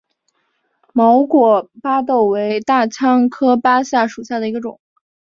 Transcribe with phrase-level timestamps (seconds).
[0.93, 4.79] 毛果巴豆为大戟科巴豆属下的一个种。